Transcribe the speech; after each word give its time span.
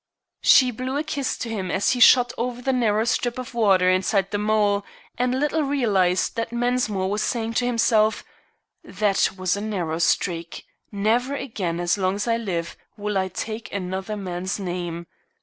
She 0.41 0.71
blew 0.71 0.97
a 0.97 1.03
kiss 1.03 1.37
to 1.37 1.47
him 1.47 1.69
as 1.69 1.91
he 1.91 1.99
shot 1.99 2.33
over 2.35 2.59
the 2.59 2.73
narrow 2.73 3.03
strip 3.03 3.37
of 3.37 3.53
water 3.53 3.87
inside 3.87 4.31
the 4.31 4.39
mole, 4.39 4.83
and 5.15 5.39
little 5.39 5.61
realized 5.61 6.35
that 6.37 6.51
Mensmore 6.51 7.07
was 7.07 7.21
saying 7.21 7.53
to 7.61 7.67
himself: 7.67 8.23
"That 8.83 9.29
was 9.37 9.55
a 9.55 9.61
narrow 9.61 9.99
squeak. 9.99 10.65
Never 10.91 11.35
again, 11.35 11.79
as 11.79 11.99
long 11.99 12.15
as 12.15 12.27
I 12.27 12.37
live, 12.37 12.75
will 12.97 13.15
I 13.15 13.27
take 13.27 13.71
another 13.71 14.17
man's 14.17 14.59
name. 14.59 15.05